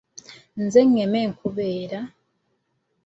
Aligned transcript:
Nze 0.63 0.79
ngema 0.89 1.17
enkuba 1.25 1.63
era. 1.81 2.01